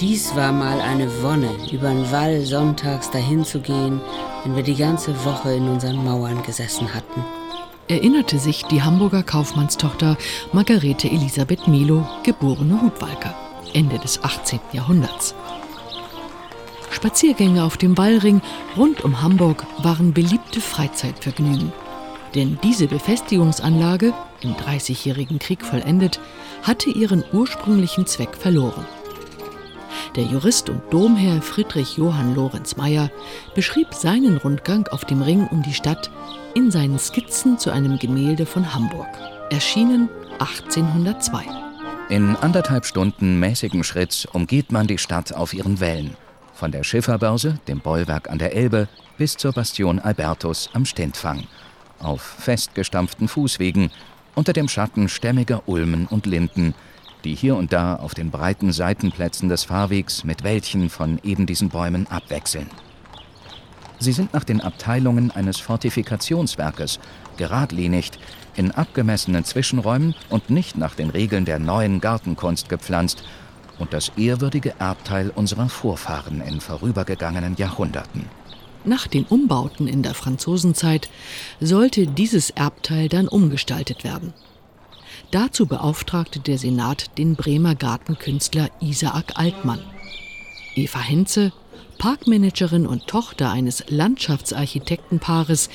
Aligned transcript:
Dies 0.00 0.34
war 0.34 0.50
mal 0.50 0.80
eine 0.80 1.22
Wonne, 1.22 1.50
über 1.70 1.90
den 1.90 2.10
Wall 2.10 2.40
sonntags 2.46 3.10
dahin 3.10 3.44
zu 3.44 3.60
gehen, 3.60 4.00
wenn 4.42 4.56
wir 4.56 4.62
die 4.62 4.74
ganze 4.74 5.26
Woche 5.26 5.52
in 5.52 5.68
unseren 5.68 6.02
Mauern 6.02 6.42
gesessen 6.42 6.94
hatten. 6.94 7.22
Erinnerte 7.86 8.38
sich 8.38 8.64
die 8.64 8.82
Hamburger 8.82 9.22
Kaufmannstochter 9.22 10.16
Margarete 10.52 11.10
Elisabeth 11.10 11.68
Milo, 11.68 12.08
geborene 12.22 12.80
Hutwalker, 12.80 13.34
Ende 13.74 13.98
des 13.98 14.24
18. 14.24 14.60
Jahrhunderts. 14.72 15.34
Spaziergänge 16.90 17.62
auf 17.62 17.76
dem 17.76 17.98
Wallring 17.98 18.40
rund 18.78 19.04
um 19.04 19.20
Hamburg 19.20 19.66
waren 19.82 20.14
beliebte 20.14 20.62
Freizeitvergnügen. 20.62 21.74
Denn 22.34 22.58
diese 22.62 22.86
Befestigungsanlage, 22.86 24.14
im 24.40 24.56
Dreißigjährigen 24.56 25.38
Krieg 25.38 25.62
vollendet, 25.62 26.20
hatte 26.62 26.88
ihren 26.88 27.22
ursprünglichen 27.34 28.06
Zweck 28.06 28.34
verloren. 28.34 28.86
Der 30.16 30.24
Jurist 30.24 30.68
und 30.68 30.82
Domherr 30.90 31.42
Friedrich 31.42 31.96
Johann 31.96 32.34
Lorenz 32.34 32.76
Meyer 32.76 33.10
beschrieb 33.54 33.94
seinen 33.94 34.36
Rundgang 34.36 34.86
auf 34.88 35.04
dem 35.04 35.22
Ring 35.22 35.46
um 35.46 35.62
die 35.62 35.74
Stadt 35.74 36.10
in 36.54 36.70
seinen 36.70 36.98
Skizzen 36.98 37.58
zu 37.58 37.70
einem 37.70 37.98
Gemälde 37.98 38.46
von 38.46 38.74
Hamburg, 38.74 39.08
erschienen 39.50 40.08
1802. 40.38 41.44
In 42.08 42.34
anderthalb 42.36 42.86
Stunden 42.86 43.38
mäßigen 43.38 43.84
Schritts 43.84 44.26
umgeht 44.26 44.72
man 44.72 44.86
die 44.88 44.98
Stadt 44.98 45.32
auf 45.32 45.54
ihren 45.54 45.78
Wellen. 45.78 46.16
Von 46.54 46.72
der 46.72 46.82
Schifferbörse, 46.82 47.58
dem 47.68 47.80
Bollwerk 47.80 48.28
an 48.28 48.38
der 48.38 48.54
Elbe, 48.54 48.88
bis 49.16 49.36
zur 49.36 49.52
Bastion 49.52 49.98
Albertus 49.98 50.70
am 50.72 50.84
Stintfang. 50.84 51.44
Auf 52.00 52.20
festgestampften 52.20 53.28
Fußwegen, 53.28 53.90
unter 54.34 54.52
dem 54.52 54.68
Schatten 54.68 55.08
stämmiger 55.08 55.62
Ulmen 55.66 56.06
und 56.06 56.26
Linden, 56.26 56.74
die 57.24 57.34
hier 57.34 57.56
und 57.56 57.72
da 57.72 57.96
auf 57.96 58.14
den 58.14 58.30
breiten 58.30 58.72
Seitenplätzen 58.72 59.48
des 59.48 59.64
Fahrwegs 59.64 60.24
mit 60.24 60.42
Wäldchen 60.44 60.90
von 60.90 61.20
eben 61.22 61.46
diesen 61.46 61.68
Bäumen 61.68 62.06
abwechseln. 62.08 62.66
Sie 63.98 64.12
sind 64.12 64.32
nach 64.32 64.44
den 64.44 64.60
Abteilungen 64.62 65.30
eines 65.30 65.58
Fortifikationswerkes 65.58 67.00
geradlinigt, 67.36 68.18
in 68.56 68.70
abgemessenen 68.70 69.44
Zwischenräumen 69.44 70.14
und 70.28 70.50
nicht 70.50 70.76
nach 70.76 70.94
den 70.94 71.10
Regeln 71.10 71.44
der 71.44 71.58
neuen 71.58 72.00
Gartenkunst 72.00 72.68
gepflanzt 72.68 73.22
und 73.78 73.92
das 73.92 74.12
ehrwürdige 74.16 74.74
Erbteil 74.78 75.30
unserer 75.30 75.68
Vorfahren 75.68 76.40
in 76.40 76.60
vorübergegangenen 76.60 77.56
Jahrhunderten. 77.56 78.26
Nach 78.84 79.06
den 79.06 79.24
Umbauten 79.24 79.86
in 79.86 80.02
der 80.02 80.14
Franzosenzeit 80.14 81.10
sollte 81.60 82.06
dieses 82.06 82.50
Erbteil 82.50 83.08
dann 83.08 83.28
umgestaltet 83.28 84.04
werden. 84.04 84.32
Dazu 85.30 85.66
beauftragte 85.66 86.40
der 86.40 86.58
Senat 86.58 87.16
den 87.16 87.36
Bremer 87.36 87.76
Gartenkünstler 87.76 88.68
Isaak 88.80 89.38
Altmann. 89.38 89.78
Eva 90.74 90.98
Henze, 90.98 91.52
Parkmanagerin 91.98 92.84
und 92.84 93.06
Tochter 93.06 93.52
eines 93.52 93.84
Landschaftsarchitektenpaares, 93.88 95.70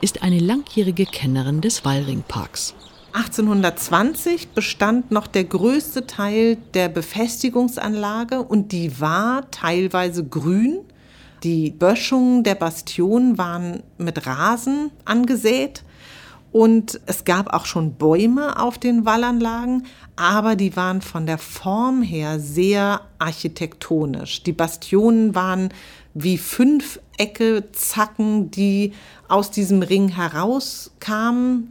ist 0.00 0.22
eine 0.22 0.38
langjährige 0.38 1.06
Kennerin 1.06 1.60
des 1.60 1.84
Wallringparks. 1.84 2.74
1820 3.12 4.50
bestand 4.50 5.10
noch 5.10 5.26
der 5.26 5.42
größte 5.42 6.06
Teil 6.06 6.58
der 6.74 6.88
Befestigungsanlage 6.88 8.40
und 8.40 8.70
die 8.70 9.00
war 9.00 9.50
teilweise 9.50 10.24
grün. 10.24 10.78
Die 11.42 11.72
Böschungen 11.72 12.44
der 12.44 12.54
Bastionen 12.54 13.38
waren 13.38 13.82
mit 13.98 14.24
Rasen 14.24 14.92
angesät 15.04 15.82
und 16.52 17.00
es 17.06 17.24
gab 17.24 17.52
auch 17.52 17.64
schon 17.64 17.94
Bäume 17.94 18.58
auf 18.60 18.78
den 18.78 19.04
Wallanlagen, 19.04 19.86
aber 20.16 20.56
die 20.56 20.74
waren 20.76 21.00
von 21.00 21.26
der 21.26 21.38
Form 21.38 22.02
her 22.02 22.40
sehr 22.40 23.02
architektonisch. 23.18 24.42
Die 24.42 24.52
Bastionen 24.52 25.34
waren 25.34 25.68
wie 26.12 26.38
Fünfecke 26.38 27.70
Zacken, 27.70 28.50
die 28.50 28.92
aus 29.28 29.52
diesem 29.52 29.82
Ring 29.82 30.08
herauskamen. 30.08 31.68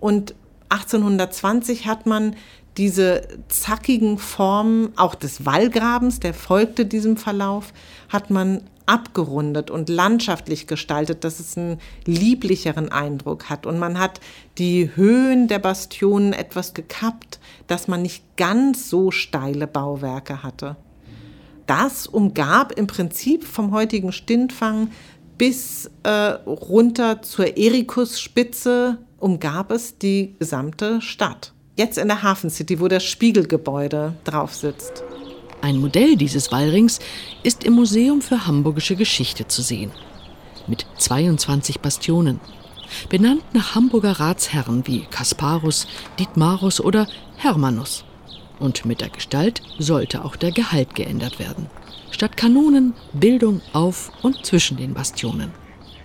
Und 0.00 0.34
1820 0.70 1.86
hat 1.86 2.06
man 2.06 2.34
diese 2.78 3.22
zackigen 3.48 4.18
Formen, 4.18 4.92
auch 4.96 5.14
des 5.14 5.44
Wallgrabens, 5.44 6.20
der 6.20 6.32
folgte 6.32 6.86
diesem 6.86 7.16
Verlauf, 7.16 7.72
hat 8.08 8.30
man 8.30 8.62
abgerundet 8.86 9.70
und 9.70 9.90
landschaftlich 9.90 10.66
gestaltet, 10.66 11.22
dass 11.22 11.40
es 11.40 11.58
einen 11.58 11.78
lieblicheren 12.06 12.90
Eindruck 12.90 13.50
hat. 13.50 13.66
Und 13.66 13.78
man 13.78 13.98
hat 13.98 14.20
die 14.56 14.90
Höhen 14.94 15.46
der 15.46 15.58
Bastionen 15.58 16.32
etwas 16.32 16.72
gekappt, 16.72 17.38
dass 17.66 17.86
man 17.86 18.00
nicht 18.00 18.24
ganz 18.36 18.88
so 18.88 19.10
steile 19.10 19.66
Bauwerke 19.66 20.42
hatte. 20.42 20.76
Das 21.66 22.06
umgab 22.06 22.72
im 22.72 22.86
Prinzip 22.86 23.44
vom 23.44 23.72
heutigen 23.72 24.12
Stintfang 24.12 24.90
bis 25.36 25.90
äh, 26.02 26.10
runter 26.10 27.20
zur 27.20 27.58
Erikusspitze 27.58 28.98
umgab 29.18 29.70
es 29.70 29.98
die 29.98 30.34
gesamte 30.38 31.02
Stadt. 31.02 31.52
Jetzt 31.78 31.96
in 31.96 32.08
der 32.08 32.24
Hafen 32.24 32.50
City, 32.50 32.80
wo 32.80 32.88
das 32.88 33.04
Spiegelgebäude 33.04 34.14
drauf 34.24 34.52
sitzt. 34.52 35.04
Ein 35.62 35.78
Modell 35.78 36.16
dieses 36.16 36.50
Wallrings 36.50 36.98
ist 37.44 37.62
im 37.62 37.74
Museum 37.74 38.20
für 38.20 38.48
Hamburgische 38.48 38.96
Geschichte 38.96 39.46
zu 39.46 39.62
sehen. 39.62 39.92
Mit 40.66 40.86
22 40.96 41.78
Bastionen. 41.78 42.40
Benannt 43.10 43.44
nach 43.52 43.76
Hamburger 43.76 44.18
Ratsherren 44.18 44.88
wie 44.88 45.06
Kasparus, 45.08 45.86
Dietmarus 46.18 46.80
oder 46.80 47.06
Hermannus. 47.36 48.04
Und 48.58 48.84
mit 48.84 49.00
der 49.00 49.10
Gestalt 49.10 49.62
sollte 49.78 50.24
auch 50.24 50.34
der 50.34 50.50
Gehalt 50.50 50.96
geändert 50.96 51.38
werden. 51.38 51.70
Statt 52.10 52.36
Kanonen 52.36 52.94
Bildung 53.12 53.60
auf 53.72 54.10
und 54.22 54.44
zwischen 54.44 54.78
den 54.78 54.94
Bastionen. 54.94 55.52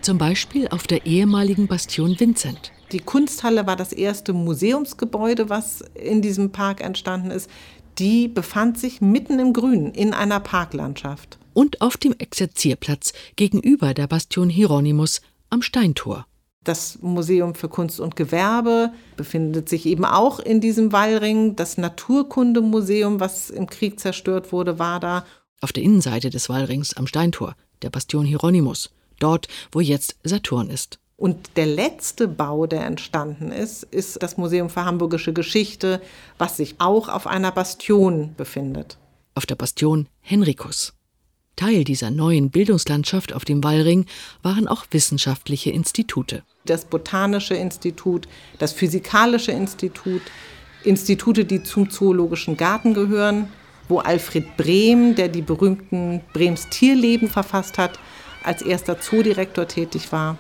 Zum 0.02 0.20
Beispiel 0.20 0.68
auf 0.68 0.86
der 0.86 1.08
ehemaligen 1.08 1.66
Bastion 1.66 2.20
Vincent. 2.20 2.72
Die 2.94 3.00
Kunsthalle 3.00 3.66
war 3.66 3.76
das 3.76 3.92
erste 3.92 4.34
Museumsgebäude, 4.34 5.50
was 5.50 5.84
in 5.96 6.22
diesem 6.22 6.52
Park 6.52 6.80
entstanden 6.80 7.32
ist. 7.32 7.50
Die 7.98 8.28
befand 8.28 8.78
sich 8.78 9.02
mitten 9.02 9.40
im 9.40 9.52
Grünen 9.52 9.92
in 9.94 10.14
einer 10.14 10.40
Parklandschaft. 10.40 11.40
Und 11.54 11.82
auf 11.82 11.98
dem 11.98 12.14
Exerzierplatz 12.16 13.14
gegenüber 13.36 13.96
der 13.96 14.06
Bastion 14.06 14.48
Hieronymus 14.48 15.22
am 15.50 15.64
Steintor. 15.64 16.28
Das 16.64 17.00
Museum 17.02 17.56
für 17.56 17.68
Kunst 17.68 18.00
und 18.00 18.16
Gewerbe 18.16 18.94
befindet 19.18 19.70
sich 19.70 19.88
eben 19.88 20.06
auch 20.06 20.40
in 20.40 20.62
diesem 20.62 20.92
Wallring. 20.92 21.56
Das 21.56 21.80
Naturkundemuseum, 21.80 23.20
was 23.20 23.50
im 23.50 23.66
Krieg 23.68 24.00
zerstört 24.00 24.52
wurde, 24.52 24.78
war 24.78 25.00
da. 25.00 25.26
Auf 25.62 25.74
der 25.74 25.84
Innenseite 25.84 26.30
des 26.30 26.48
Wallrings 26.48 26.96
am 26.96 27.08
Steintor, 27.08 27.56
der 27.82 27.90
Bastion 27.90 28.26
Hieronymus, 28.26 28.92
dort, 29.20 29.48
wo 29.72 29.80
jetzt 29.80 30.16
Saturn 30.24 30.70
ist. 30.70 31.00
Und 31.16 31.58
der 31.58 31.68
letzte 31.68 32.28
Bau, 32.28 32.66
der 32.66 32.86
entstanden 32.86 33.52
ist, 33.52 33.84
ist 33.84 34.22
das 34.24 34.38
Museum 34.38 34.70
für 34.70 34.84
Hamburgische 34.84 35.32
Geschichte, 35.32 36.02
was 36.38 36.58
sich 36.58 36.76
auch 36.80 37.08
auf 37.08 37.28
einer 37.28 37.52
Bastion 37.52 38.34
befindet. 38.36 38.98
Auf 39.36 39.46
der 39.46 39.56
Bastion 39.56 40.08
Henrikus. 40.22 40.94
Teil 41.56 41.84
dieser 41.84 42.10
neuen 42.10 42.50
Bildungslandschaft 42.50 43.34
auf 43.34 43.46
dem 43.46 43.64
Wallring 43.64 44.06
waren 44.42 44.68
auch 44.68 44.86
wissenschaftliche 44.90 45.70
Institute. 45.70 46.44
Das 46.66 46.86
Botanische 46.86 47.54
Institut, 47.54 48.28
das 48.58 48.74
Physikalische 48.74 49.52
Institut, 49.52 50.24
Institute, 50.84 51.46
die 51.46 51.64
zum 51.64 51.92
Zoologischen 51.92 52.58
Garten 52.58 52.94
gehören, 52.94 53.50
wo 53.88 54.00
Alfred 54.00 54.58
Brehm, 54.58 55.16
der 55.16 55.28
die 55.28 55.42
berühmten 55.42 56.22
Brems 56.34 56.70
Tierleben 56.70 57.30
verfasst 57.30 57.78
hat, 57.78 58.00
als 58.44 58.62
erster 58.62 59.00
Zoodirektor 59.00 59.68
tätig 59.68 60.12
war. 60.12 60.38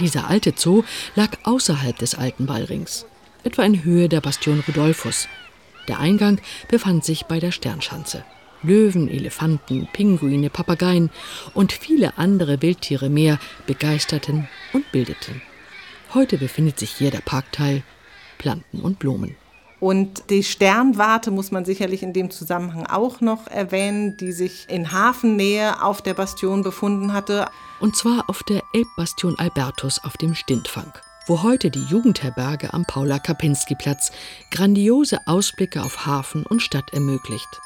Dieser 0.00 0.28
alte 0.28 0.52
Zoo 0.56 0.84
lag 1.16 1.30
außerhalb 1.42 1.98
des 1.98 2.14
alten 2.14 2.48
Wallrings, 2.48 3.04
etwa 3.42 3.64
in 3.64 3.82
Höhe 3.82 4.08
der 4.08 4.20
Bastion 4.20 4.62
Rudolphus. 4.66 5.28
Der 5.88 5.98
Eingang 5.98 6.40
befand 6.68 7.04
sich 7.04 7.24
bei 7.24 7.40
der 7.40 7.50
Sternschanze. 7.50 8.24
Löwen, 8.62 9.08
Elefanten, 9.08 9.88
Pinguine, 9.92 10.50
Papageien 10.50 11.10
und 11.54 11.72
viele 11.72 12.18
andere 12.18 12.60
Wildtiere 12.60 13.08
mehr 13.08 13.38
begeisterten 13.66 14.48
und 14.72 14.90
bildeten. 14.92 15.42
Heute 16.14 16.38
befindet 16.38 16.78
sich 16.78 16.90
hier 16.90 17.10
der 17.10 17.20
Parkteil 17.20 17.82
Planten 18.38 18.80
und 18.80 18.98
Blumen. 18.98 19.36
Und 19.80 20.30
die 20.30 20.42
Sternwarte 20.42 21.30
muss 21.30 21.50
man 21.50 21.64
sicherlich 21.64 22.02
in 22.02 22.12
dem 22.12 22.30
Zusammenhang 22.30 22.86
auch 22.86 23.20
noch 23.20 23.46
erwähnen, 23.46 24.16
die 24.16 24.32
sich 24.32 24.66
in 24.68 24.92
Hafennähe 24.92 25.82
auf 25.82 26.02
der 26.02 26.14
Bastion 26.14 26.62
befunden 26.62 27.12
hatte. 27.12 27.46
Und 27.80 27.96
zwar 27.96 28.28
auf 28.28 28.42
der 28.42 28.62
Elbbastion 28.72 29.38
Albertus 29.38 30.02
auf 30.02 30.16
dem 30.16 30.34
Stintfang, 30.34 30.92
wo 31.26 31.42
heute 31.44 31.70
die 31.70 31.84
Jugendherberge 31.84 32.74
am 32.74 32.84
Paula-Kapinski-Platz 32.86 34.10
grandiose 34.50 35.20
Ausblicke 35.26 35.82
auf 35.82 36.06
Hafen 36.06 36.44
und 36.44 36.60
Stadt 36.60 36.92
ermöglicht. 36.92 37.60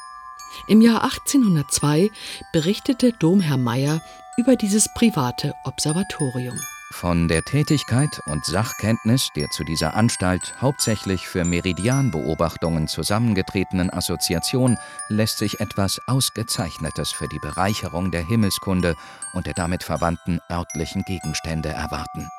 Im 0.67 0.81
Jahr 0.81 1.03
1802 1.03 2.11
berichtete 2.51 3.11
Domherr 3.13 3.57
Meyer 3.57 4.01
über 4.37 4.55
dieses 4.55 4.87
private 4.93 5.53
Observatorium. 5.65 6.59
Von 6.93 7.27
der 7.27 7.43
Tätigkeit 7.43 8.21
und 8.27 8.45
Sachkenntnis 8.45 9.29
der 9.35 9.49
zu 9.49 9.63
dieser 9.63 9.95
Anstalt 9.95 10.53
hauptsächlich 10.61 11.27
für 11.27 11.43
Meridianbeobachtungen 11.43 12.87
zusammengetretenen 12.87 13.89
Assoziation 13.89 14.77
lässt 15.09 15.39
sich 15.39 15.59
etwas 15.59 15.99
Ausgezeichnetes 16.07 17.11
für 17.11 17.27
die 17.27 17.39
Bereicherung 17.39 18.11
der 18.11 18.25
Himmelskunde 18.25 18.95
und 19.33 19.47
der 19.47 19.53
damit 19.55 19.83
verwandten 19.83 20.39
örtlichen 20.49 21.03
Gegenstände 21.03 21.69
erwarten. 21.69 22.29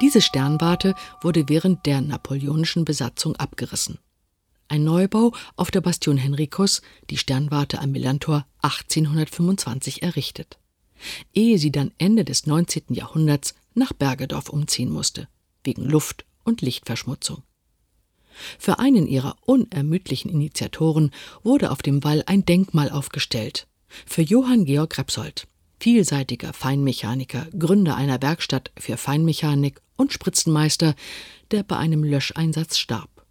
Diese 0.00 0.22
Sternwarte 0.22 0.94
wurde 1.20 1.48
während 1.48 1.84
der 1.86 2.00
napoleonischen 2.00 2.84
Besatzung 2.84 3.36
abgerissen. 3.36 3.98
Ein 4.66 4.82
Neubau 4.82 5.32
auf 5.56 5.70
der 5.70 5.82
Bastion 5.82 6.16
Henricus, 6.16 6.80
die 7.10 7.18
Sternwarte 7.18 7.78
am 7.80 7.92
Millantor 7.92 8.46
1825 8.62 10.02
errichtet. 10.02 10.58
Ehe 11.32 11.58
sie 11.58 11.70
dann 11.70 11.92
Ende 11.98 12.24
des 12.24 12.46
19. 12.46 12.82
Jahrhunderts 12.88 13.54
nach 13.74 13.92
Bergedorf 13.92 14.48
umziehen 14.48 14.90
musste, 14.90 15.28
wegen 15.64 15.84
Luft- 15.84 16.24
und 16.44 16.62
Lichtverschmutzung. 16.62 17.42
Für 18.58 18.78
einen 18.78 19.06
ihrer 19.06 19.36
unermüdlichen 19.44 20.30
Initiatoren 20.30 21.10
wurde 21.42 21.70
auf 21.70 21.82
dem 21.82 22.02
Wall 22.04 22.22
ein 22.26 22.44
Denkmal 22.44 22.90
aufgestellt. 22.90 23.66
Für 24.06 24.22
Johann 24.22 24.64
Georg 24.64 24.96
Repsold, 24.98 25.46
vielseitiger 25.80 26.52
Feinmechaniker, 26.52 27.46
Gründer 27.58 27.96
einer 27.96 28.22
Werkstatt 28.22 28.70
für 28.78 28.96
Feinmechanik 28.96 29.80
und 29.96 30.12
Spritzenmeister, 30.12 30.94
der 31.50 31.62
bei 31.64 31.76
einem 31.76 32.04
Löscheinsatz 32.04 32.78
starb. 32.78 33.26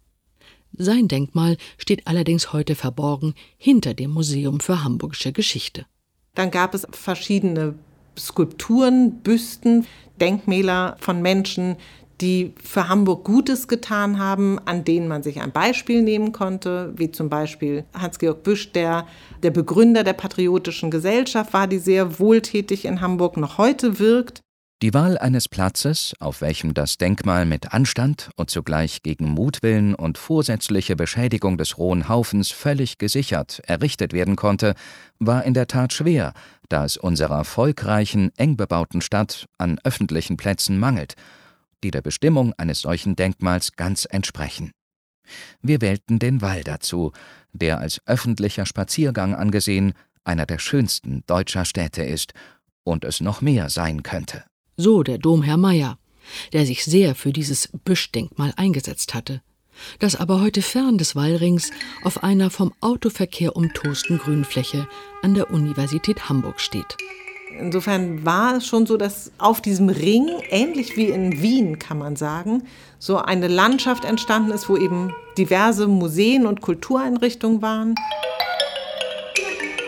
Sein 0.72 1.08
Denkmal 1.08 1.56
steht 1.78 2.06
allerdings 2.06 2.52
heute 2.52 2.74
verborgen 2.74 3.34
hinter 3.56 3.94
dem 3.94 4.12
Museum 4.12 4.60
für 4.60 4.84
Hamburgische 4.84 5.32
Geschichte. 5.32 5.86
Dann 6.34 6.50
gab 6.50 6.74
es 6.74 6.86
verschiedene 6.92 7.74
Skulpturen, 8.18 9.20
Büsten, 9.22 9.86
Denkmäler 10.20 10.96
von 11.00 11.22
Menschen, 11.22 11.76
die 12.20 12.52
für 12.62 12.88
Hamburg 12.88 13.24
Gutes 13.24 13.68
getan 13.68 14.18
haben, 14.18 14.58
an 14.66 14.84
denen 14.84 15.08
man 15.08 15.22
sich 15.22 15.40
ein 15.40 15.52
Beispiel 15.52 16.02
nehmen 16.02 16.32
konnte, 16.32 16.92
wie 16.96 17.10
zum 17.10 17.30
Beispiel 17.30 17.84
Hans-Georg 17.94 18.42
Büsch, 18.42 18.72
der 18.72 19.06
der 19.42 19.50
Begründer 19.50 20.04
der 20.04 20.12
Patriotischen 20.12 20.90
Gesellschaft 20.90 21.52
war, 21.52 21.66
die 21.66 21.78
sehr 21.78 22.18
wohltätig 22.18 22.84
in 22.84 23.00
Hamburg 23.00 23.36
noch 23.36 23.58
heute 23.58 23.98
wirkt. 23.98 24.40
Die 24.82 24.94
Wahl 24.94 25.18
eines 25.18 25.46
Platzes, 25.46 26.14
auf 26.20 26.40
welchem 26.40 26.72
das 26.72 26.96
Denkmal 26.96 27.44
mit 27.44 27.74
Anstand 27.74 28.30
und 28.36 28.48
zugleich 28.48 29.02
gegen 29.02 29.28
Mutwillen 29.28 29.94
und 29.94 30.16
vorsätzliche 30.16 30.96
Beschädigung 30.96 31.58
des 31.58 31.76
rohen 31.76 32.08
Haufens 32.08 32.50
völlig 32.50 32.96
gesichert 32.96 33.60
errichtet 33.66 34.14
werden 34.14 34.36
konnte, 34.36 34.74
war 35.18 35.44
in 35.44 35.52
der 35.52 35.66
Tat 35.66 35.92
schwer, 35.92 36.32
da 36.70 36.84
es 36.84 36.96
unserer 36.96 37.44
volkreichen, 37.44 38.32
eng 38.36 38.56
bebauten 38.56 39.02
Stadt 39.02 39.46
an 39.58 39.78
öffentlichen 39.84 40.36
Plätzen 40.38 40.78
mangelt, 40.78 41.14
die 41.84 41.90
der 41.90 42.02
Bestimmung 42.02 42.54
eines 42.56 42.80
solchen 42.80 43.16
Denkmals 43.16 43.72
ganz 43.72 44.06
entsprechen. 44.08 44.72
Wir 45.60 45.80
wählten 45.80 46.18
den 46.18 46.40
Wall 46.40 46.64
dazu, 46.64 47.12
der 47.52 47.78
als 47.78 48.00
öffentlicher 48.06 48.66
Spaziergang 48.66 49.34
angesehen 49.34 49.92
einer 50.24 50.46
der 50.46 50.58
schönsten 50.58 51.22
deutscher 51.26 51.64
Städte 51.64 52.02
ist 52.02 52.32
und 52.84 53.04
es 53.04 53.20
noch 53.20 53.42
mehr 53.42 53.68
sein 53.68 54.02
könnte 54.02 54.44
so 54.80 55.02
der 55.02 55.18
Domherr 55.18 55.56
Meyer, 55.56 55.98
der 56.52 56.66
sich 56.66 56.84
sehr 56.84 57.14
für 57.14 57.32
dieses 57.32 57.68
Büschdenkmal 57.84 58.52
eingesetzt 58.56 59.14
hatte, 59.14 59.42
das 59.98 60.16
aber 60.16 60.40
heute 60.40 60.62
fern 60.62 60.98
des 60.98 61.16
Wallrings 61.16 61.70
auf 62.04 62.22
einer 62.22 62.50
vom 62.50 62.72
Autoverkehr 62.80 63.56
umtosten 63.56 64.18
Grünfläche 64.18 64.86
an 65.22 65.34
der 65.34 65.50
Universität 65.50 66.28
Hamburg 66.28 66.60
steht. 66.60 66.96
Insofern 67.58 68.24
war 68.24 68.56
es 68.56 68.66
schon 68.66 68.86
so, 68.86 68.96
dass 68.96 69.32
auf 69.38 69.60
diesem 69.60 69.88
Ring, 69.88 70.28
ähnlich 70.50 70.96
wie 70.96 71.06
in 71.06 71.42
Wien 71.42 71.78
kann 71.78 71.98
man 71.98 72.16
sagen, 72.16 72.62
so 72.98 73.18
eine 73.18 73.48
Landschaft 73.48 74.04
entstanden 74.04 74.52
ist, 74.52 74.68
wo 74.68 74.76
eben 74.76 75.12
diverse 75.36 75.88
Museen 75.88 76.46
und 76.46 76.60
Kultureinrichtungen 76.60 77.60
waren. 77.60 77.94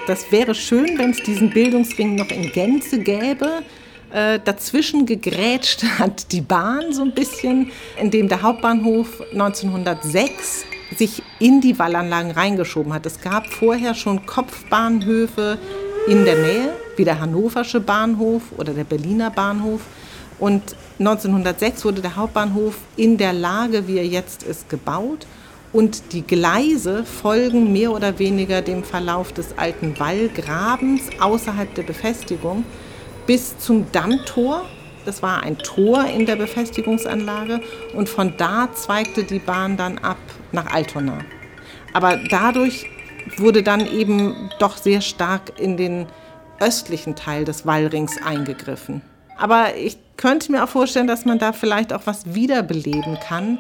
Das 0.07 0.33
wäre 0.33 0.55
schön, 0.55 0.99
wenn 0.99 1.11
es 1.11 1.23
diesen 1.23 1.51
Bildungsring 1.51 2.17
noch 2.17 2.31
in 2.31 2.51
Gänze 2.51 2.99
gäbe. 2.99 3.63
Äh, 4.13 4.41
dazwischen 4.45 5.07
gegrätscht 5.07 5.85
hat 5.99 6.33
die 6.33 6.43
Bahn 6.43 6.93
so 6.93 7.03
ein 7.03 7.13
bisschen, 7.13 7.71
indem 7.99 8.29
der 8.29 8.43
Hauptbahnhof 8.43 9.23
1906 9.33 10.65
sich 10.95 11.23
in 11.39 11.63
die 11.63 11.79
Wallanlagen 11.79 12.33
reingeschoben 12.33 12.93
hat. 12.93 13.07
Es 13.07 13.23
gab 13.23 13.47
vorher 13.47 13.95
schon 13.95 14.27
Kopfbahnhöfe 14.27 15.57
in 16.07 16.27
der 16.27 16.37
Nähe, 16.37 16.73
wie 16.97 17.05
der 17.05 17.21
Hannoversche 17.21 17.81
Bahnhof 17.81 18.43
oder 18.59 18.75
der 18.75 18.85
Berliner 18.85 19.31
Bahnhof. 19.31 19.81
Und 20.39 20.77
1906 20.99 21.83
wurde 21.87 22.03
der 22.03 22.17
Hauptbahnhof 22.17 22.77
in 22.97 23.17
der 23.17 23.33
Lage, 23.33 23.89
wie 23.89 23.97
er 23.97 24.07
jetzt 24.07 24.43
ist, 24.43 24.69
gebaut. 24.69 25.27
Und 25.73 26.13
die 26.13 26.23
Gleise 26.23 27.05
folgen 27.05 27.73
mehr 27.73 27.93
oder 27.93 28.19
weniger 28.19 28.61
dem 28.61 28.85
Verlauf 28.85 29.33
des 29.33 29.57
alten 29.57 29.99
Wallgrabens 29.99 31.03
außerhalb 31.19 31.75
der 31.75 31.85
Befestigung 31.85 32.65
bis 33.27 33.59
zum 33.59 33.91
Dammtor. 33.93 34.65
Das 35.05 35.23
war 35.23 35.43
ein 35.43 35.59
Tor 35.59 36.05
in 36.05 36.27
der 36.27 36.37
Befestigungsanlage 36.37 37.61
und 37.95 38.09
von 38.09 38.37
da 38.37 38.69
zweigte 38.73 39.25
die 39.25 39.41
Bahn 39.41 39.77
dann 39.77 39.99
ab 39.99 40.19
nach 40.53 40.73
Altona. 40.73 41.19
Aber 41.93 42.17
dadurch 42.31 42.87
wurde 43.37 43.63
dann 43.63 43.87
eben 43.87 44.51
doch 44.59 44.77
sehr 44.77 45.01
stark 45.01 45.59
in 45.59 45.77
den 45.77 46.07
östlichen 46.61 47.17
Teil 47.17 47.45
des 47.45 47.67
Wallrings 47.67 48.23
eingegriffen. 48.23 49.03
Aber 49.37 49.77
ich 49.77 49.99
könnte 50.17 50.53
mir 50.53 50.63
auch 50.63 50.69
vorstellen, 50.69 51.07
dass 51.07 51.25
man 51.25 51.39
da 51.39 51.53
vielleicht 51.53 51.93
auch 51.93 52.03
was 52.05 52.35
wiederbeleben 52.35 53.19
kann. 53.27 53.59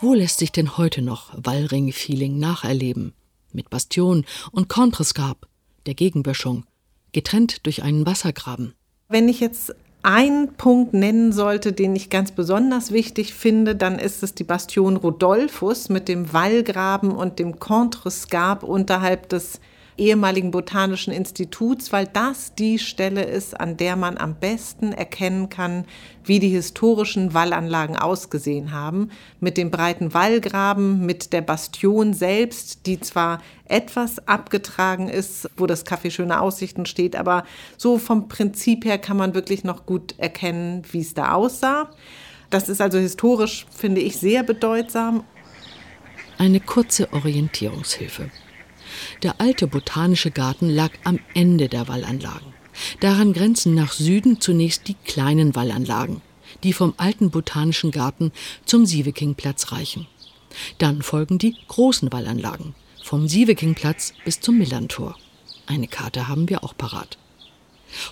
Wo 0.00 0.14
lässt 0.14 0.38
sich 0.38 0.52
denn 0.52 0.76
heute 0.76 1.02
noch 1.02 1.32
Wallring-Feeling 1.34 2.38
nacherleben? 2.38 3.14
Mit 3.54 3.70
Bastion 3.70 4.24
und 4.52 4.68
Kontrescarp, 4.68 5.46
der 5.86 5.94
Gegenböschung, 5.94 6.64
getrennt 7.12 7.66
durch 7.66 7.82
einen 7.82 8.04
Wassergraben. 8.06 8.74
Wenn 9.08 9.28
ich 9.28 9.40
jetzt 9.40 9.74
einen 10.02 10.54
Punkt 10.54 10.92
nennen 10.92 11.32
sollte, 11.32 11.72
den 11.72 11.96
ich 11.96 12.10
ganz 12.10 12.32
besonders 12.32 12.92
wichtig 12.92 13.32
finde, 13.32 13.74
dann 13.74 13.98
ist 13.98 14.22
es 14.22 14.34
die 14.34 14.44
Bastion 14.44 14.96
Rodolphus 14.96 15.88
mit 15.88 16.08
dem 16.08 16.32
Wallgraben 16.34 17.10
und 17.10 17.38
dem 17.38 17.58
Contrescarpe 17.58 18.66
unterhalb 18.66 19.30
des 19.30 19.60
ehemaligen 19.96 20.50
Botanischen 20.50 21.12
Instituts, 21.12 21.92
weil 21.92 22.06
das 22.06 22.54
die 22.54 22.78
Stelle 22.78 23.22
ist, 23.22 23.58
an 23.58 23.76
der 23.76 23.96
man 23.96 24.18
am 24.18 24.34
besten 24.34 24.92
erkennen 24.92 25.48
kann, 25.48 25.84
wie 26.24 26.38
die 26.38 26.48
historischen 26.48 27.34
Wallanlagen 27.34 27.96
ausgesehen 27.96 28.72
haben, 28.72 29.10
mit 29.40 29.56
dem 29.56 29.70
breiten 29.70 30.14
Wallgraben, 30.14 31.04
mit 31.04 31.32
der 31.32 31.42
Bastion 31.42 32.14
selbst, 32.14 32.86
die 32.86 33.00
zwar 33.00 33.40
etwas 33.66 34.26
abgetragen 34.26 35.08
ist, 35.08 35.48
wo 35.56 35.66
das 35.66 35.86
Café 35.86 36.10
Schöne 36.10 36.40
Aussichten 36.40 36.86
steht, 36.86 37.16
aber 37.16 37.44
so 37.76 37.98
vom 37.98 38.28
Prinzip 38.28 38.84
her 38.84 38.98
kann 38.98 39.16
man 39.16 39.34
wirklich 39.34 39.64
noch 39.64 39.86
gut 39.86 40.14
erkennen, 40.18 40.82
wie 40.90 41.00
es 41.00 41.14
da 41.14 41.32
aussah. 41.32 41.90
Das 42.50 42.68
ist 42.68 42.80
also 42.80 42.98
historisch, 42.98 43.66
finde 43.70 44.00
ich, 44.00 44.16
sehr 44.16 44.42
bedeutsam. 44.42 45.24
Eine 46.38 46.60
kurze 46.60 47.12
Orientierungshilfe. 47.12 48.30
Der 49.22 49.40
alte 49.40 49.66
botanische 49.66 50.30
Garten 50.30 50.68
lag 50.68 50.90
am 51.04 51.18
Ende 51.34 51.68
der 51.68 51.88
Wallanlagen. 51.88 52.54
Daran 53.00 53.32
grenzen 53.32 53.74
nach 53.74 53.92
Süden 53.92 54.40
zunächst 54.40 54.88
die 54.88 54.96
kleinen 55.04 55.54
Wallanlagen, 55.54 56.20
die 56.62 56.72
vom 56.72 56.94
alten 56.96 57.30
botanischen 57.30 57.90
Garten 57.90 58.32
zum 58.64 58.86
Sievekingplatz 58.86 59.72
reichen. 59.72 60.06
Dann 60.78 61.02
folgen 61.02 61.38
die 61.38 61.56
großen 61.68 62.12
Wallanlagen, 62.12 62.74
vom 63.02 63.28
Sievekingplatz 63.28 64.14
bis 64.24 64.40
zum 64.40 64.58
Millantor. 64.58 65.16
Eine 65.66 65.88
Karte 65.88 66.28
haben 66.28 66.48
wir 66.48 66.64
auch 66.64 66.76
parat. 66.76 67.18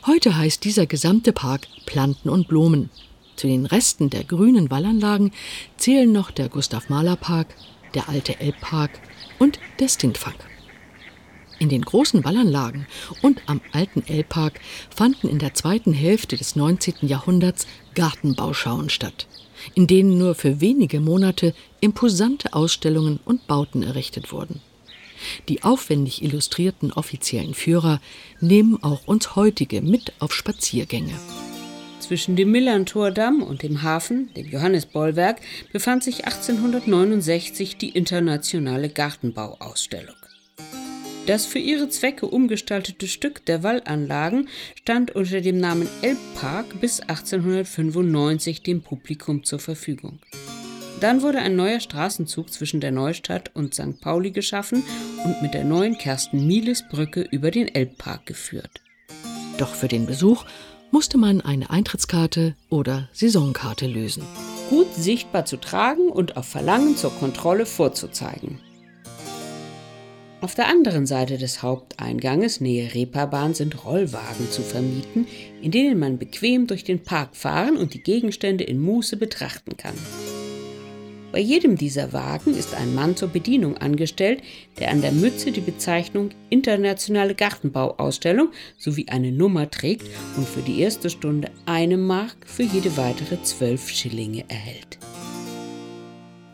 Heute 0.06 0.36
heißt 0.36 0.64
dieser 0.64 0.86
gesamte 0.86 1.32
Park 1.32 1.66
Planten 1.86 2.28
und 2.28 2.48
Blumen. 2.48 2.90
Zu 3.36 3.46
den 3.46 3.66
Resten 3.66 4.10
der 4.10 4.24
grünen 4.24 4.70
Wallanlagen 4.70 5.32
zählen 5.76 6.10
noch 6.10 6.30
der 6.30 6.48
Gustav 6.48 6.88
Mahler 6.88 7.16
Park, 7.16 7.54
der 7.94 8.08
alte 8.08 8.38
Elbpark 8.38 9.00
und 9.38 9.58
der 9.80 9.88
Stintfang. 9.88 10.34
In 11.62 11.68
den 11.68 11.82
großen 11.82 12.24
Wallanlagen 12.24 12.88
und 13.20 13.40
am 13.46 13.60
alten 13.70 14.02
Elbpark 14.04 14.58
fanden 14.90 15.28
in 15.28 15.38
der 15.38 15.54
zweiten 15.54 15.92
Hälfte 15.92 16.36
des 16.36 16.56
19. 16.56 16.94
Jahrhunderts 17.02 17.68
Gartenbauschauen 17.94 18.90
statt, 18.90 19.28
in 19.76 19.86
denen 19.86 20.18
nur 20.18 20.34
für 20.34 20.60
wenige 20.60 20.98
Monate 20.98 21.54
imposante 21.78 22.52
Ausstellungen 22.52 23.20
und 23.24 23.46
Bauten 23.46 23.84
errichtet 23.84 24.32
wurden. 24.32 24.60
Die 25.48 25.62
aufwendig 25.62 26.24
illustrierten 26.24 26.92
offiziellen 26.92 27.54
Führer 27.54 28.00
nehmen 28.40 28.82
auch 28.82 29.06
uns 29.06 29.36
heutige 29.36 29.82
mit 29.82 30.14
auf 30.18 30.34
Spaziergänge. 30.34 31.14
Zwischen 32.00 32.34
dem 32.34 32.50
Millantordamm 32.50 33.40
und 33.40 33.62
dem 33.62 33.82
Hafen, 33.82 34.34
dem 34.34 34.48
Johannesbollwerk, 34.48 35.40
befand 35.72 36.02
sich 36.02 36.24
1869 36.24 37.76
die 37.76 37.90
internationale 37.90 38.88
Gartenbauausstellung. 38.88 40.16
Das 41.26 41.46
für 41.46 41.60
ihre 41.60 41.88
Zwecke 41.88 42.26
umgestaltete 42.26 43.06
Stück 43.06 43.46
der 43.46 43.62
Wallanlagen 43.62 44.48
stand 44.74 45.12
unter 45.12 45.40
dem 45.40 45.58
Namen 45.58 45.88
Elbpark 46.02 46.80
bis 46.80 46.98
1895 46.98 48.62
dem 48.64 48.82
Publikum 48.82 49.44
zur 49.44 49.60
Verfügung. 49.60 50.18
Dann 50.98 51.22
wurde 51.22 51.38
ein 51.38 51.54
neuer 51.54 51.78
Straßenzug 51.78 52.52
zwischen 52.52 52.80
der 52.80 52.90
Neustadt 52.90 53.52
und 53.54 53.74
St. 53.74 54.00
Pauli 54.00 54.32
geschaffen 54.32 54.82
und 55.24 55.42
mit 55.42 55.54
der 55.54 55.64
neuen 55.64 55.96
Kersten-Mieles-Brücke 55.96 57.22
über 57.30 57.52
den 57.52 57.72
Elbpark 57.72 58.26
geführt. 58.26 58.82
Doch 59.58 59.74
für 59.74 59.88
den 59.88 60.06
Besuch 60.06 60.44
musste 60.90 61.18
man 61.18 61.40
eine 61.40 61.70
Eintrittskarte 61.70 62.56
oder 62.68 63.08
Saisonkarte 63.12 63.86
lösen. 63.86 64.24
Gut 64.70 64.92
sichtbar 64.94 65.44
zu 65.44 65.56
tragen 65.56 66.08
und 66.08 66.36
auf 66.36 66.46
Verlangen 66.46 66.96
zur 66.96 67.12
Kontrolle 67.12 67.64
vorzuzeigen. 67.64 68.58
Auf 70.42 70.56
der 70.56 70.66
anderen 70.66 71.06
Seite 71.06 71.38
des 71.38 71.62
Haupteinganges, 71.62 72.60
nähe 72.60 72.92
Reeperbahn, 72.92 73.54
sind 73.54 73.84
Rollwagen 73.84 74.50
zu 74.50 74.62
vermieten, 74.62 75.28
in 75.62 75.70
denen 75.70 76.00
man 76.00 76.18
bequem 76.18 76.66
durch 76.66 76.82
den 76.82 76.98
Park 76.98 77.36
fahren 77.36 77.76
und 77.76 77.94
die 77.94 78.02
Gegenstände 78.02 78.64
in 78.64 78.80
Muße 78.80 79.16
betrachten 79.16 79.76
kann. 79.76 79.94
Bei 81.30 81.38
jedem 81.38 81.76
dieser 81.76 82.12
Wagen 82.12 82.56
ist 82.56 82.74
ein 82.74 82.92
Mann 82.92 83.14
zur 83.14 83.28
Bedienung 83.28 83.76
angestellt, 83.76 84.42
der 84.80 84.90
an 84.90 85.00
der 85.00 85.12
Mütze 85.12 85.52
die 85.52 85.60
Bezeichnung 85.60 86.30
Internationale 86.50 87.36
Gartenbauausstellung 87.36 88.48
sowie 88.78 89.06
eine 89.10 89.30
Nummer 89.30 89.70
trägt 89.70 90.08
und 90.36 90.48
für 90.48 90.62
die 90.62 90.80
erste 90.80 91.08
Stunde 91.08 91.52
eine 91.66 91.96
Mark, 91.96 92.34
für 92.46 92.64
jede 92.64 92.96
weitere 92.96 93.40
zwölf 93.44 93.88
Schillinge 93.88 94.44
erhält. 94.48 94.98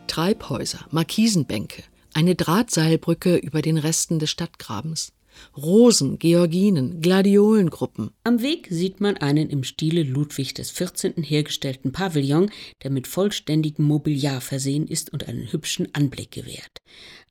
Treibhäuser, 0.05 0.85
Markisenbänke, 0.91 1.81
eine 2.13 2.35
Drahtseilbrücke 2.35 3.37
über 3.37 3.61
den 3.61 3.77
Resten 3.77 4.19
des 4.19 4.29
Stadtgrabens. 4.29 5.13
Rosen, 5.55 6.19
Georginen, 6.19 7.01
Gladiolengruppen. 7.01 8.11
Am 8.23 8.41
Weg 8.41 8.67
sieht 8.69 9.01
man 9.01 9.17
einen 9.17 9.49
im 9.49 9.63
Stile 9.63 10.03
Ludwig 10.03 10.55
XIV. 10.55 11.13
hergestellten 11.17 11.91
Pavillon, 11.91 12.51
der 12.83 12.91
mit 12.91 13.07
vollständigem 13.07 13.85
Mobiliar 13.85 14.41
versehen 14.41 14.87
ist 14.87 15.11
und 15.11 15.27
einen 15.27 15.51
hübschen 15.51 15.93
Anblick 15.93 16.31
gewährt. 16.31 16.79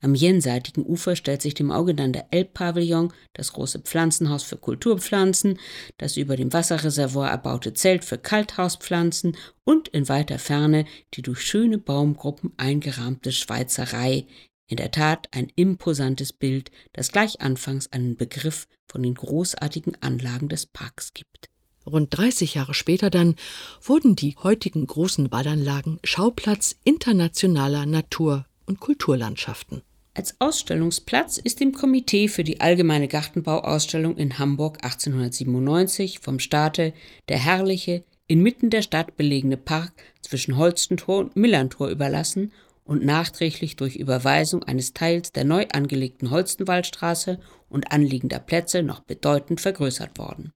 Am 0.01 0.15
jenseitigen 0.15 0.85
Ufer 0.85 1.15
stellt 1.15 1.41
sich 1.41 1.53
dem 1.53 1.71
Auge 1.71 1.93
dann 1.93 2.13
der 2.13 2.27
Elbpavillon, 2.31 3.13
das 3.33 3.53
große 3.53 3.79
Pflanzenhaus 3.79 4.43
für 4.43 4.57
Kulturpflanzen, 4.57 5.59
das 5.97 6.17
über 6.17 6.35
dem 6.35 6.53
Wasserreservoir 6.53 7.29
erbaute 7.29 7.73
Zelt 7.73 8.05
für 8.05 8.17
Kalthauspflanzen 8.17 9.35
und 9.65 9.87
in 9.89 10.09
weiter 10.09 10.39
Ferne 10.39 10.85
die 11.13 11.21
durch 11.21 11.41
schöne 11.41 11.77
Baumgruppen 11.77 12.53
eingerahmte 12.57 13.31
Schweizerei, 13.31 14.25
in 14.69 14.77
der 14.77 14.91
Tat 14.91 15.27
ein 15.31 15.51
imposantes 15.55 16.31
Bild, 16.31 16.71
das 16.93 17.11
gleich 17.11 17.41
anfangs 17.41 17.91
einen 17.91 18.15
Begriff 18.15 18.67
von 18.87 19.03
den 19.03 19.15
großartigen 19.15 19.97
Anlagen 20.01 20.47
des 20.47 20.67
Parks 20.67 21.13
gibt. 21.13 21.49
Rund 21.85 22.15
30 22.15 22.53
Jahre 22.53 22.73
später 22.73 23.09
dann 23.09 23.35
wurden 23.81 24.15
die 24.15 24.35
heutigen 24.37 24.85
großen 24.85 25.31
Wallanlagen 25.31 25.99
Schauplatz 26.03 26.75
internationaler 26.83 27.85
Natur- 27.85 28.45
und 28.65 28.79
Kulturlandschaften. 28.79 29.81
Als 30.13 30.35
Ausstellungsplatz 30.39 31.37
ist 31.37 31.59
dem 31.59 31.71
Komitee 31.71 32.27
für 32.27 32.43
die 32.43 32.61
Allgemeine 32.61 33.07
Gartenbauausstellung 33.07 34.17
in 34.17 34.37
Hamburg 34.37 34.83
1897 34.83 36.19
vom 36.19 36.39
Staate 36.39 36.93
der 37.27 37.37
herrliche, 37.37 38.03
inmitten 38.27 38.69
der 38.69 38.81
Stadt 38.81 39.17
belegene 39.17 39.57
Park 39.57 39.93
zwischen 40.21 40.57
Holstentor 40.57 41.19
und 41.19 41.35
Millantor 41.35 41.89
überlassen 41.89 42.51
und 42.89 43.05
nachträglich 43.05 43.75
durch 43.75 43.95
Überweisung 43.95 44.63
eines 44.63 44.93
Teils 44.93 45.31
der 45.31 45.45
neu 45.45 45.67
angelegten 45.71 46.31
Holstenwaldstraße 46.31 47.39
und 47.69 47.91
anliegender 47.91 48.39
Plätze 48.39 48.81
noch 48.81 49.01
bedeutend 49.01 49.61
vergrößert 49.61 50.17
worden. 50.17 50.51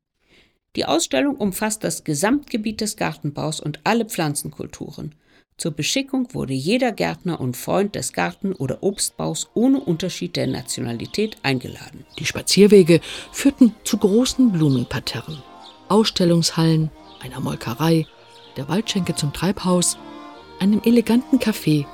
Die 0.76 0.86
Ausstellung 0.86 1.36
umfasst 1.36 1.84
das 1.84 2.04
Gesamtgebiet 2.04 2.82
des 2.82 2.98
Gartenbaus 2.98 3.60
und 3.60 3.80
alle 3.84 4.06
Pflanzenkulturen. 4.06 5.14
Zur 5.58 5.74
Beschickung 5.74 6.34
wurde 6.34 6.54
jeder 6.54 6.92
Gärtner 6.92 7.40
und 7.40 7.56
Freund 7.56 7.94
des 7.94 8.14
Garten- 8.14 8.54
oder 8.54 8.82
Obstbaus 8.82 9.52
ohne 9.54 9.80
Unterschied 9.80 10.36
der 10.36 10.48
Nationalität 10.48 11.38
eingeladen. 11.44 12.04
Die 12.18 12.26
Spazierwege 12.26 13.00
führten 13.32 13.76
zu 13.84 14.00
großen 14.00 14.52
Blumenparterren, 14.52 15.44
Ausstellungshallen, 15.88 16.90
einer 17.22 17.40
Molkerei, 17.40 18.08
der 18.58 18.68
Waldschenke 18.68 19.14
zum 19.14 19.32
Treibhaus, 19.34 20.00
einem 20.60 20.82
eleganten 20.84 21.38
Café 21.38 21.86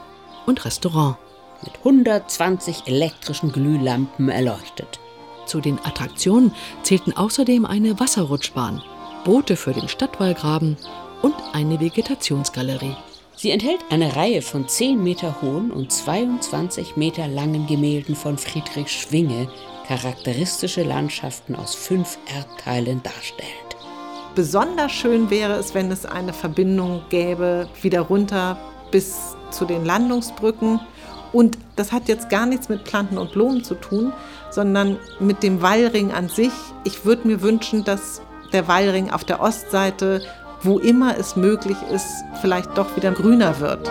und 0.49 0.65
Restaurant. 0.65 1.15
Mit 1.63 1.77
120 1.77 2.87
elektrischen 2.87 3.51
Glühlampen 3.51 4.29
erleuchtet. 4.29 4.99
Zu 5.45 5.61
den 5.61 5.79
Attraktionen 5.79 6.53
zählten 6.83 7.15
außerdem 7.15 7.65
eine 7.65 7.99
Wasserrutschbahn, 7.99 8.81
Boote 9.23 9.55
für 9.55 9.73
den 9.73 9.87
Stadtwallgraben 9.87 10.77
und 11.21 11.35
eine 11.53 11.79
Vegetationsgalerie. 11.79 12.95
Sie 13.35 13.51
enthält 13.51 13.79
eine 13.89 14.15
Reihe 14.15 14.41
von 14.41 14.67
10 14.67 15.01
Meter 15.01 15.41
hohen 15.41 15.71
und 15.71 15.91
22 15.91 16.97
Meter 16.97 17.27
langen 17.27 17.67
Gemälden 17.67 18.15
von 18.15 18.37
Friedrich 18.37 18.91
Schwinge, 18.91 19.49
charakteristische 19.87 20.83
Landschaften 20.83 21.55
aus 21.55 21.73
fünf 21.73 22.17
Erdteilen 22.35 23.01
darstellt. 23.01 23.49
Besonders 24.35 24.91
schön 24.91 25.29
wäre 25.29 25.53
es, 25.53 25.73
wenn 25.73 25.91
es 25.91 26.05
eine 26.05 26.33
Verbindung 26.33 27.01
gäbe, 27.09 27.67
wieder 27.81 28.01
runter 28.01 28.57
bis 28.91 29.35
zu 29.51 29.65
den 29.65 29.85
Landungsbrücken. 29.85 30.79
Und 31.31 31.57
das 31.75 31.91
hat 31.91 32.07
jetzt 32.07 32.29
gar 32.29 32.45
nichts 32.45 32.69
mit 32.69 32.83
Planten 32.83 33.17
und 33.17 33.31
Blumen 33.31 33.63
zu 33.63 33.75
tun, 33.75 34.13
sondern 34.49 34.97
mit 35.19 35.43
dem 35.43 35.61
Wallring 35.61 36.11
an 36.11 36.27
sich. 36.27 36.51
Ich 36.83 37.05
würde 37.05 37.27
mir 37.27 37.41
wünschen, 37.41 37.83
dass 37.83 38.21
der 38.51 38.67
Wallring 38.67 39.11
auf 39.11 39.23
der 39.23 39.41
Ostseite, 39.41 40.21
wo 40.63 40.79
immer 40.79 41.17
es 41.17 41.35
möglich 41.35 41.77
ist, 41.93 42.07
vielleicht 42.41 42.77
doch 42.77 42.95
wieder 42.95 43.11
grüner 43.11 43.59
wird. 43.59 43.89